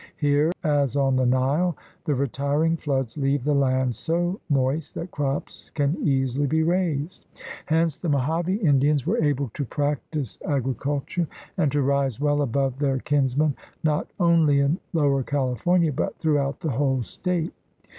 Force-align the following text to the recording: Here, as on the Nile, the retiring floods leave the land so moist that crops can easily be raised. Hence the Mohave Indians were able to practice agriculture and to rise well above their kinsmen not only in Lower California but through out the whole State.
Here, 0.17 0.51
as 0.63 0.95
on 0.95 1.15
the 1.15 1.27
Nile, 1.27 1.77
the 2.05 2.15
retiring 2.15 2.75
floods 2.75 3.17
leave 3.17 3.43
the 3.43 3.53
land 3.53 3.93
so 3.95 4.39
moist 4.49 4.95
that 4.95 5.11
crops 5.11 5.69
can 5.75 5.95
easily 6.01 6.47
be 6.47 6.63
raised. 6.63 7.27
Hence 7.67 7.97
the 7.99 8.09
Mohave 8.09 8.49
Indians 8.63 9.05
were 9.05 9.21
able 9.23 9.49
to 9.53 9.63
practice 9.63 10.39
agriculture 10.43 11.27
and 11.55 11.71
to 11.71 11.83
rise 11.83 12.19
well 12.19 12.41
above 12.41 12.79
their 12.79 12.97
kinsmen 12.97 13.53
not 13.83 14.09
only 14.19 14.59
in 14.59 14.79
Lower 14.91 15.21
California 15.21 15.93
but 15.93 16.17
through 16.17 16.39
out 16.39 16.61
the 16.61 16.71
whole 16.71 17.03
State. 17.03 17.53